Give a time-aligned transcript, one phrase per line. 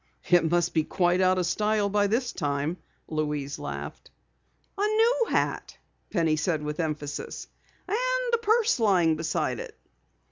[0.31, 4.09] "It must be quite out of style by this time," Louise laughed.
[4.75, 5.77] "A new hat,"
[6.09, 7.47] Penny said with emphasis.
[7.87, 9.77] "And a purse lying beside it!"